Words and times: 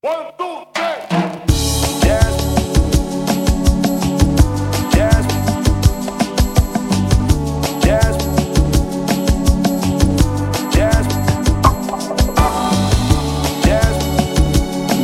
One, 0.00 0.26
two, 0.38 0.64
three. 0.74 0.94
Jazz. 2.04 2.34
Jazz. 4.94 5.26
Jazz. 7.82 8.16
Jazz. 10.72 11.06
Jazz. 13.64 13.96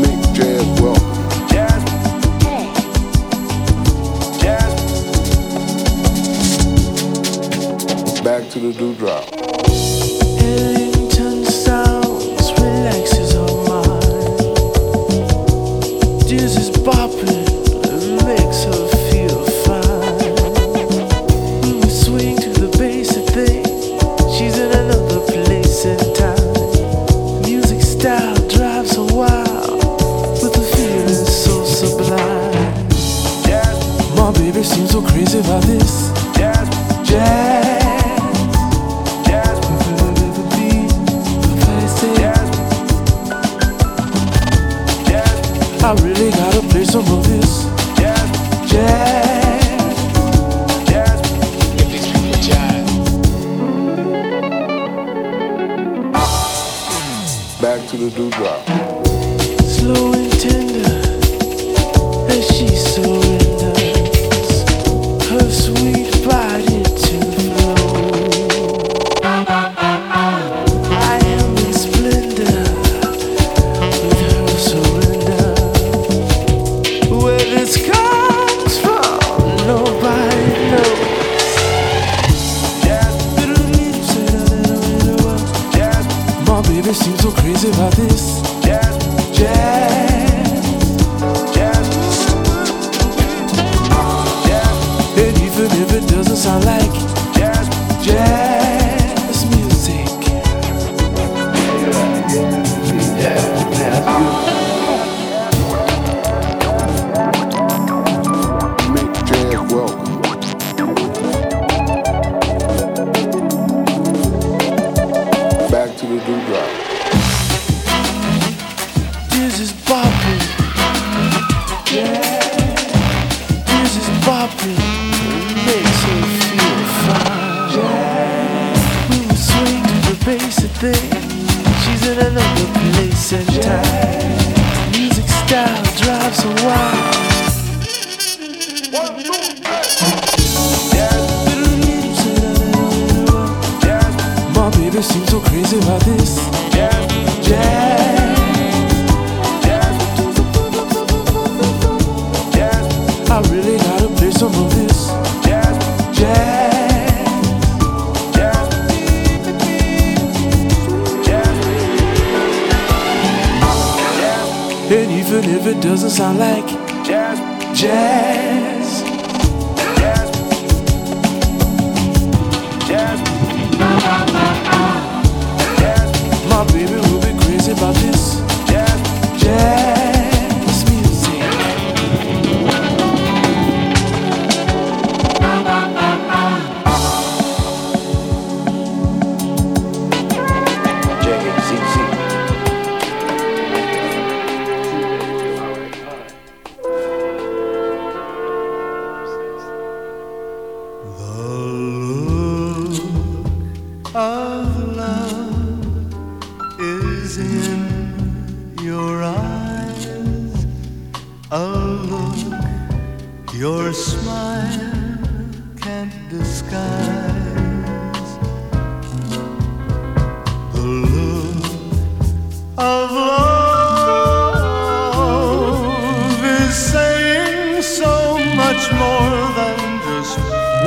Make 0.00 0.22
jazz. 0.32 0.66
Jazz. 1.50 1.82
Jazz. 4.40 4.74
Back 8.22 8.42
to 8.50 8.58
the 8.61 8.72
dewdrop. 8.79 9.43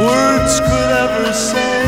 words 0.07 0.53
could 0.67 0.91
ever 1.05 1.27
say, 1.33 1.79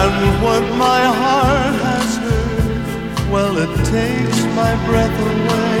and 0.00 0.16
what 0.44 0.64
my 0.86 1.02
heart 1.20 1.76
has 1.88 2.10
heard, 2.24 3.30
well, 3.32 3.54
it 3.64 3.72
takes 3.96 4.38
my 4.60 4.72
breath 4.86 5.18
away. 5.32 5.75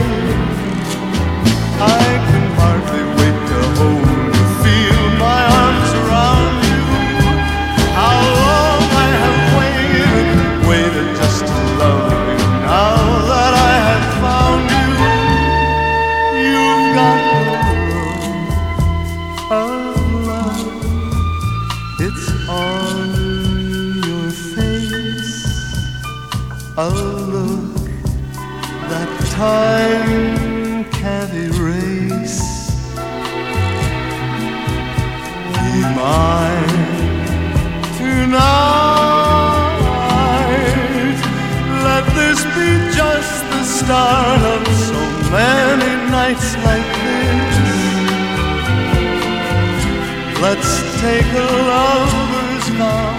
take 51.06 51.32
a 51.34 51.50
lover's 51.70 52.68
vow 52.78 53.14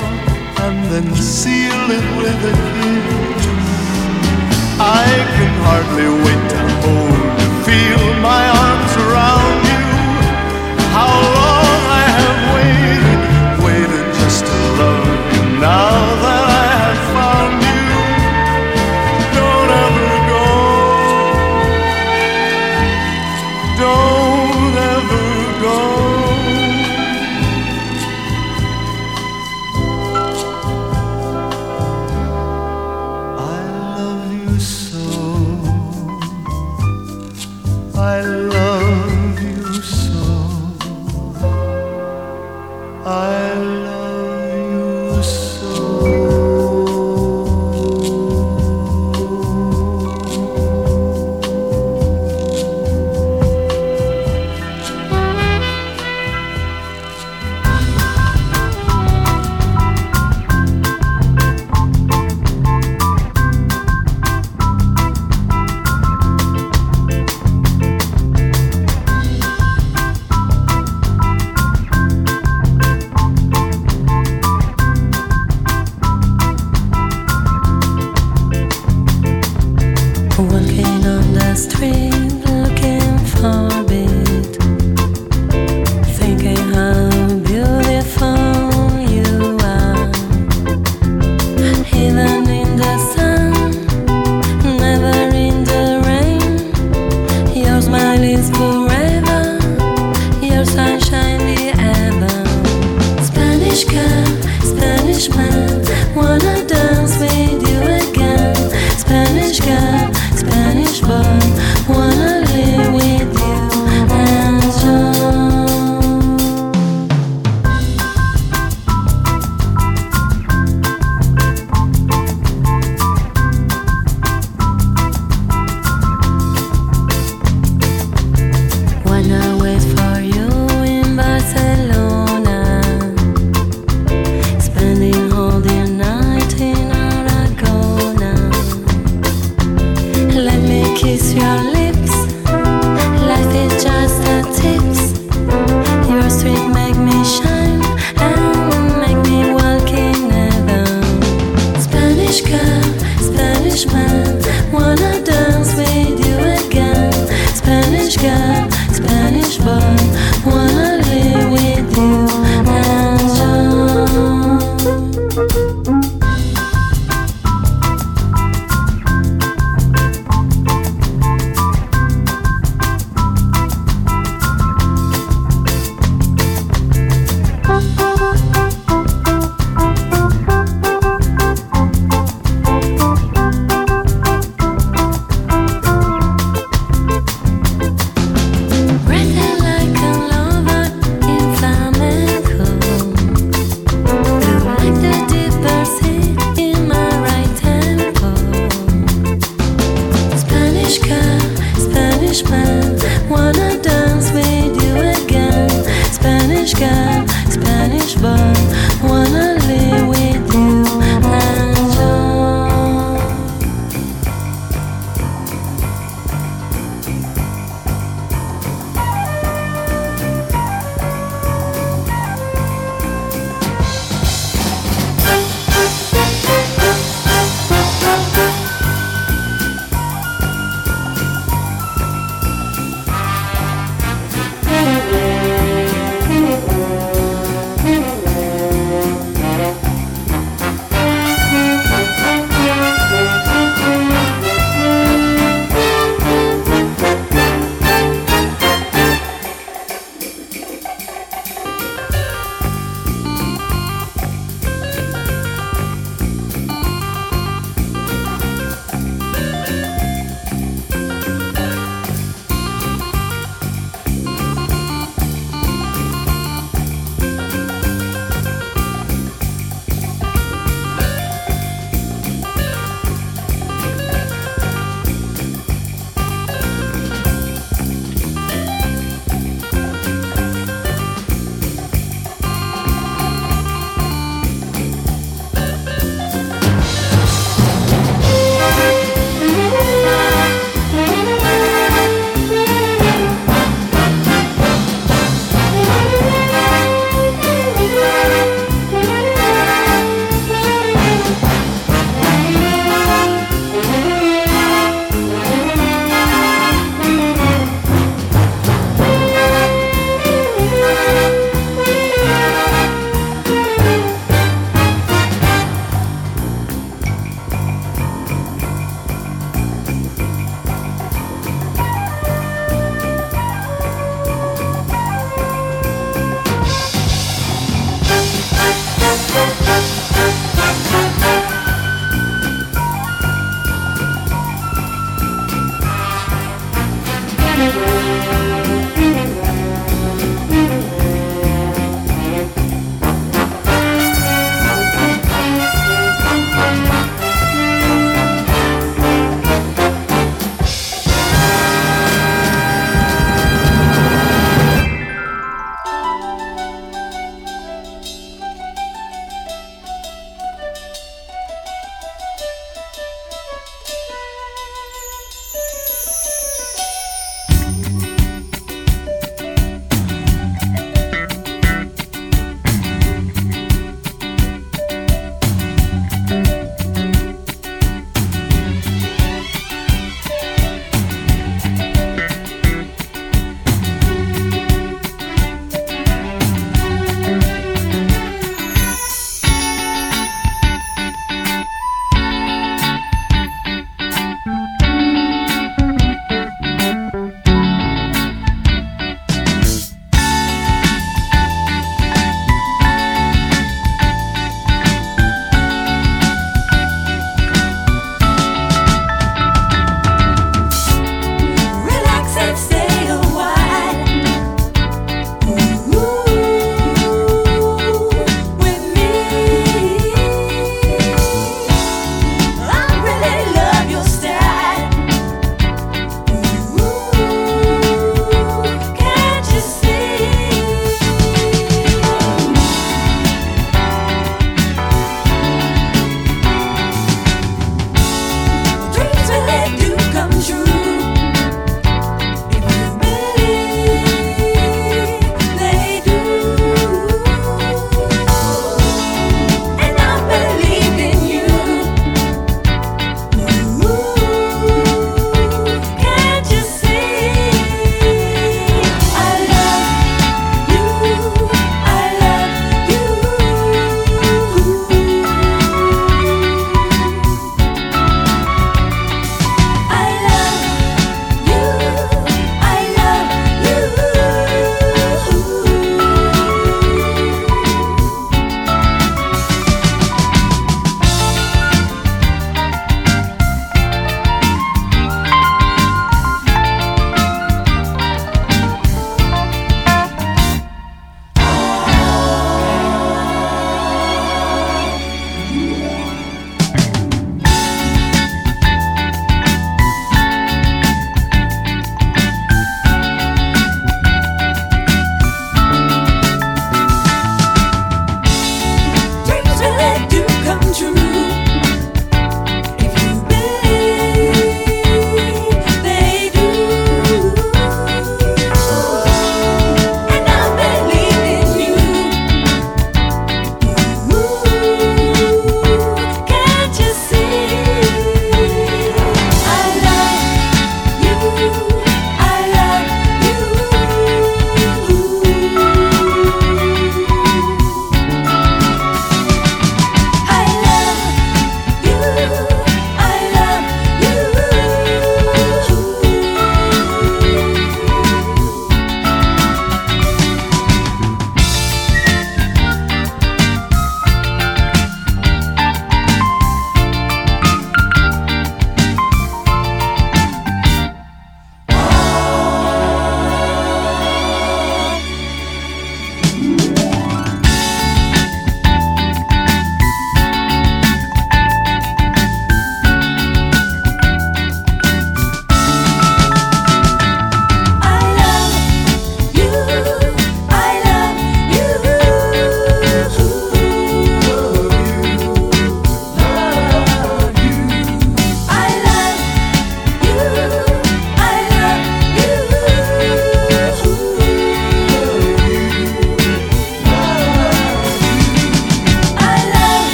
and 0.63 0.78
then 0.92 1.07
seal 1.16 1.84
it 1.98 2.07
with 2.19 2.50
a 2.51 2.56
kiss. 2.72 3.44
I 5.04 5.07
can 5.36 5.54
hardly 5.66 6.10
wait 6.24 6.44
to 6.54 6.60
hold 6.81 7.28
you, 7.39 7.50
feel 7.68 8.04
my 8.30 8.44
arms 8.66 8.94
around 9.06 9.60
you. 9.72 9.86
How 10.98 11.13
long 11.38 11.81
I 12.01 12.06
have 12.19 12.39
waited, 12.56 13.22
waited 13.66 14.07
just 14.22 14.42
to 14.50 14.57
love 14.81 15.07
you 15.36 15.45
now. 15.62 15.87
I 43.05 43.53
love 43.53 43.96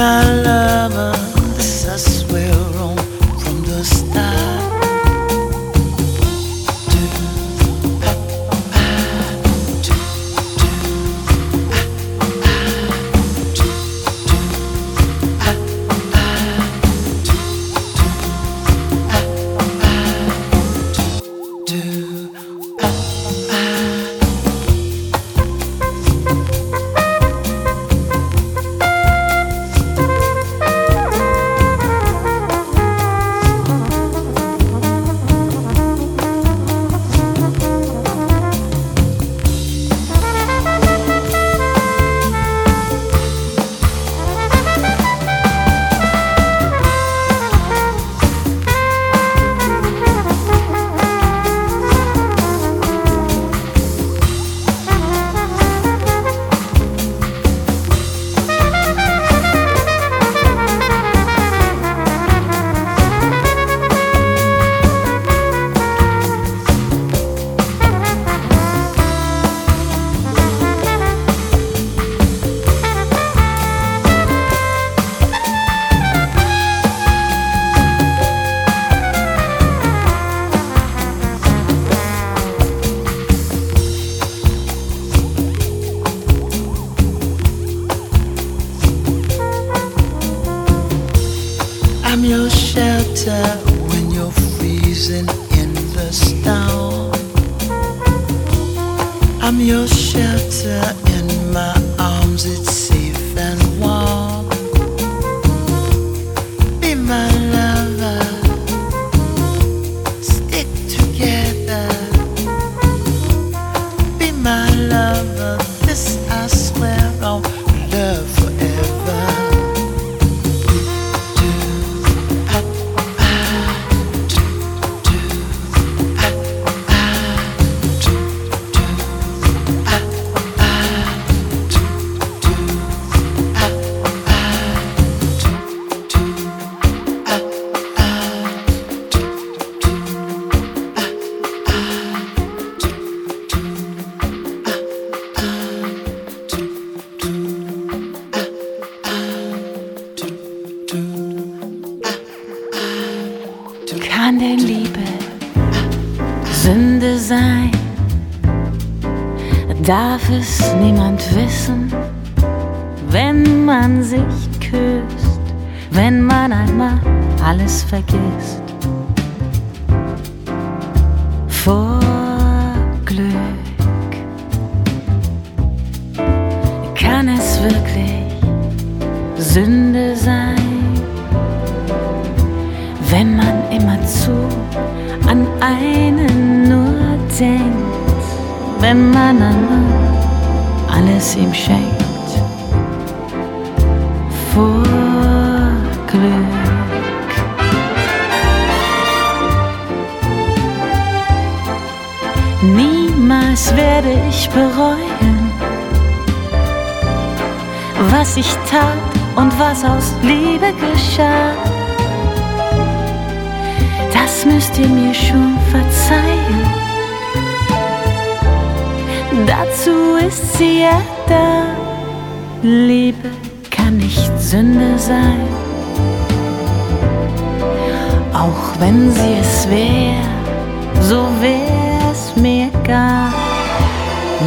my 0.00 0.39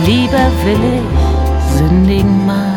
Lieber 0.05 0.51
will 0.65 0.99
ich 0.99 1.77
sündigen 1.77 2.45
mal. 2.45 2.72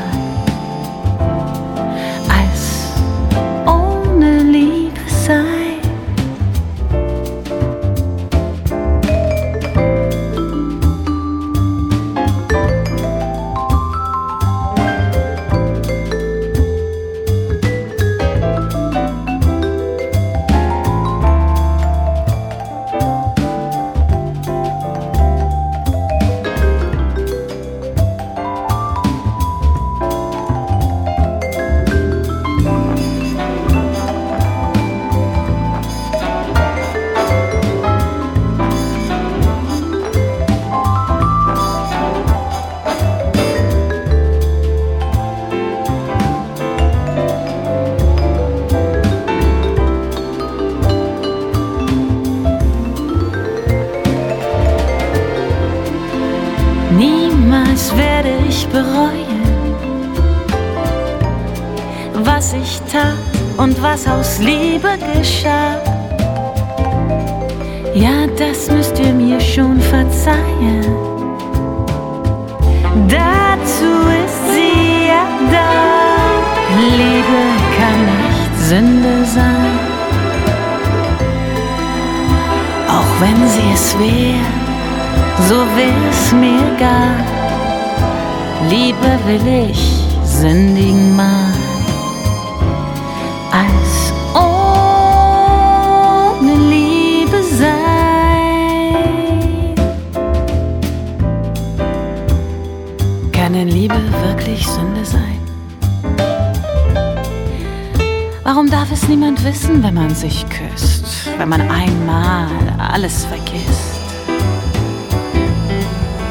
Wenn 111.38 111.48
man 111.48 111.60
einmal 111.70 112.48
alles 112.78 113.24
vergisst? 113.24 114.00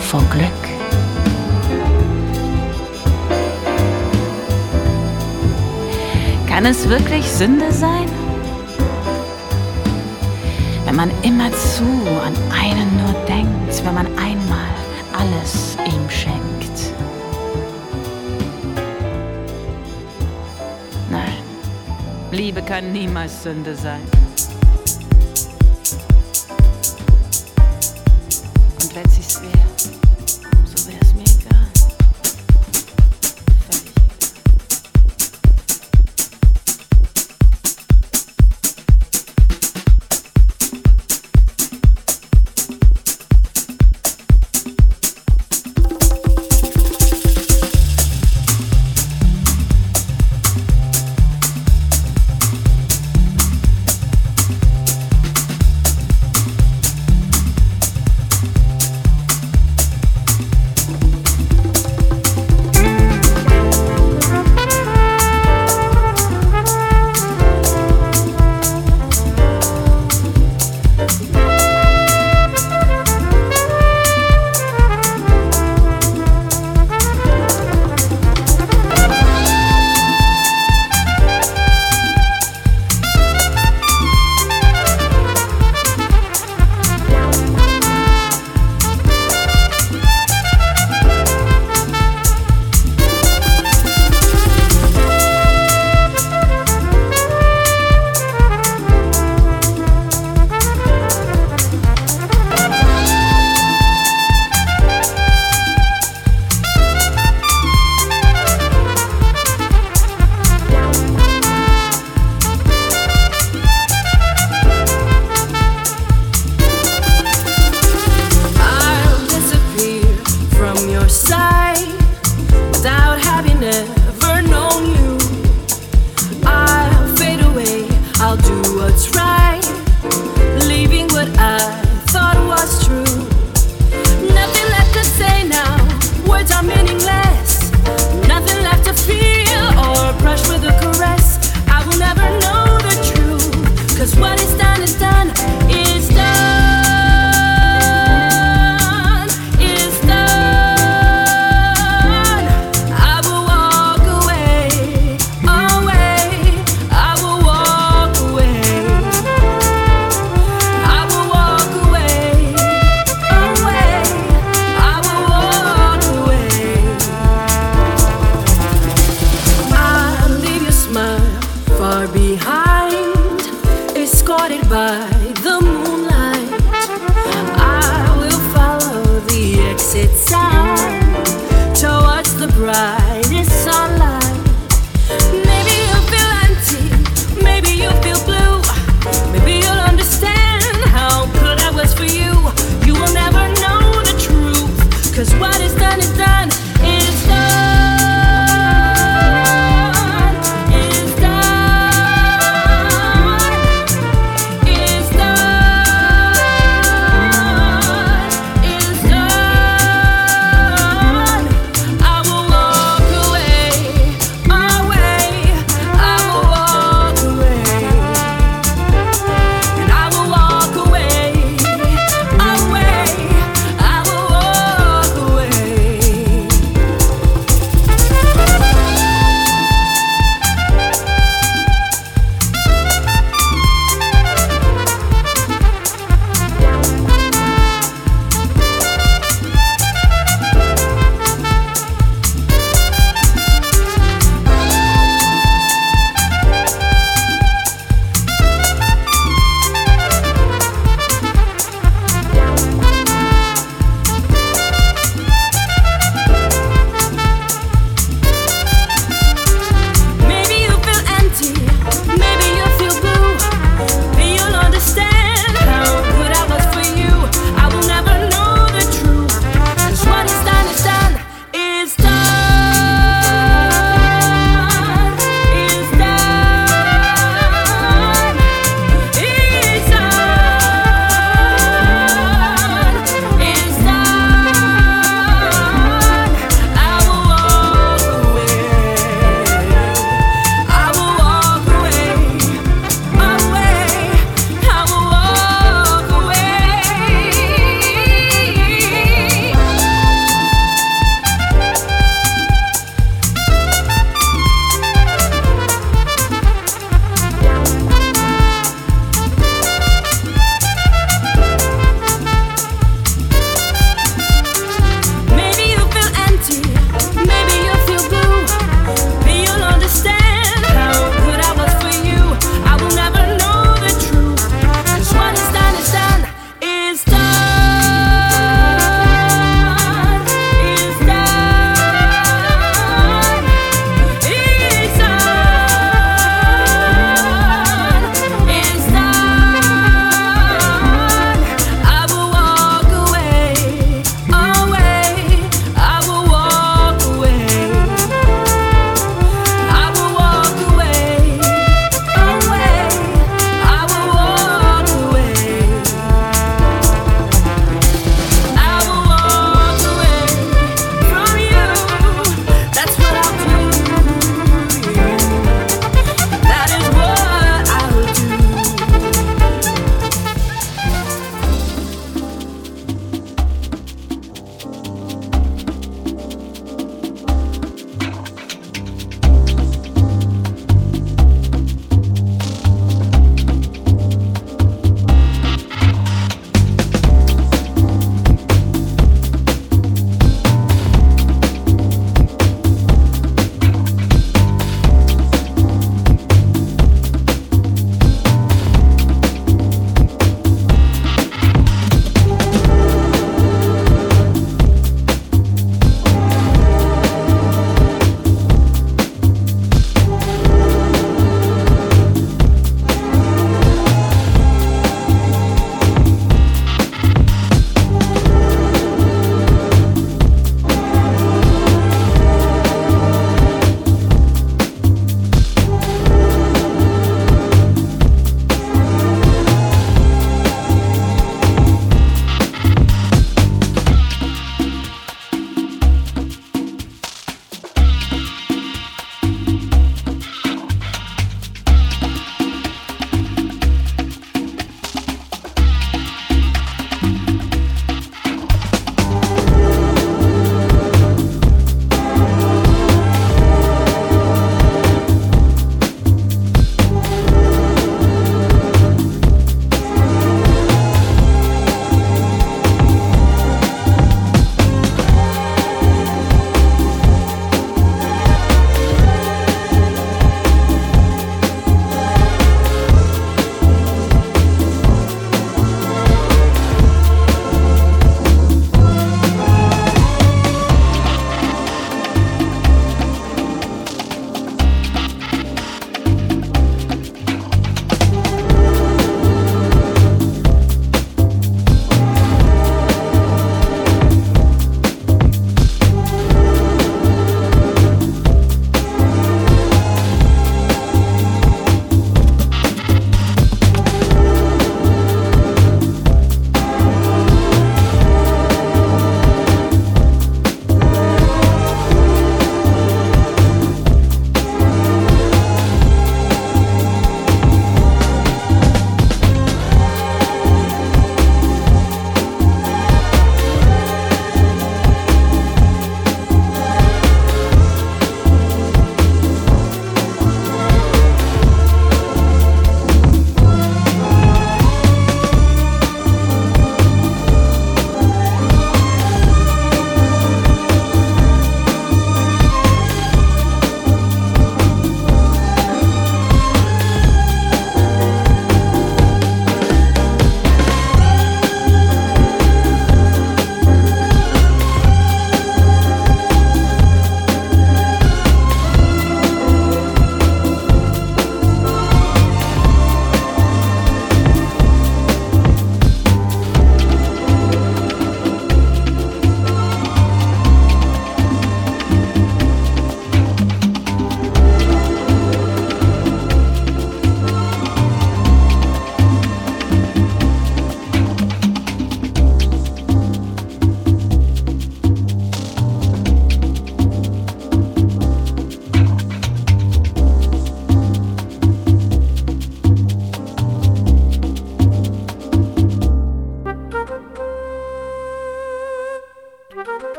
Vor 0.00 0.22
Glück. 0.30 0.46
Kann 6.48 6.66
es 6.66 6.88
wirklich 6.88 7.26
Sünde 7.26 7.72
sein? 7.72 8.08
Wenn 10.84 10.96
man 10.96 11.10
immerzu 11.22 11.84
an 12.24 12.34
einen 12.52 12.96
nur 12.98 13.14
denkt, 13.26 13.84
wenn 13.84 13.94
man 13.94 14.06
einmal 14.18 14.68
alles 15.12 15.76
ihm 15.86 16.10
schenkt. 16.10 16.52
Liebe 22.32 22.62
kann 22.62 22.92
niemals 22.92 23.42
Sünde 23.42 23.74
sein. 23.74 24.00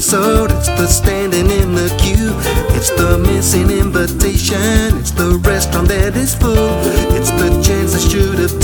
episode. 0.00 0.50
It's 0.52 0.68
the 0.68 0.86
standing 0.86 1.50
in 1.50 1.74
the 1.74 1.94
queue. 2.00 2.32
It's 2.74 2.88
the 2.88 3.18
missing 3.18 3.68
invitation. 3.70 4.96
It's 4.96 5.10
the 5.10 5.38
restaurant 5.44 5.88
that 5.88 6.16
is 6.16 6.34
full. 6.34 6.72
It's 7.12 7.30
the 7.32 7.50
chance 7.60 7.92
that 7.92 8.10
should 8.10 8.38
have 8.38 8.59